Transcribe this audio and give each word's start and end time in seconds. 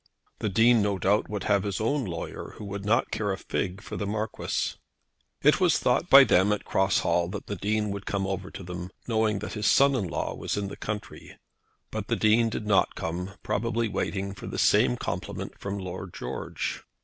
The 0.39 0.49
Dean, 0.49 0.81
no 0.81 0.97
doubt, 0.97 1.29
would 1.29 1.43
have 1.43 1.61
his 1.61 1.79
own 1.79 2.05
lawyer, 2.05 2.53
who 2.55 2.65
would 2.65 2.83
not 2.83 3.11
care 3.11 3.31
a 3.31 3.37
fig 3.37 3.81
for 3.83 3.97
the 3.97 4.07
Marquis. 4.07 4.71
It 5.43 5.59
was 5.59 5.77
thought 5.77 6.09
by 6.09 6.23
them 6.23 6.51
at 6.51 6.65
Cross 6.65 7.01
Hall 7.01 7.27
that 7.27 7.45
the 7.45 7.55
Dean 7.55 7.91
would 7.91 8.07
come 8.07 8.25
over 8.25 8.49
to 8.49 8.63
them, 8.63 8.89
knowing 9.07 9.37
that 9.45 9.53
his 9.53 9.67
son 9.67 9.93
in 9.93 10.07
law 10.07 10.33
was 10.33 10.57
in 10.57 10.69
the 10.69 10.75
country; 10.75 11.37
but 11.91 12.07
the 12.07 12.15
Dean 12.15 12.49
did 12.49 12.65
not 12.65 12.95
come, 12.95 13.35
probably 13.43 13.87
waiting 13.87 14.33
for 14.33 14.47
the 14.47 14.57
same 14.57 14.97
compliment 14.97 15.59
from 15.59 15.77
Lord 15.77 16.15
George. 16.15 16.81